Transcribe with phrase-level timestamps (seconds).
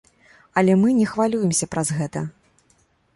[0.61, 2.25] Але мы не хвалюемся праз гэта.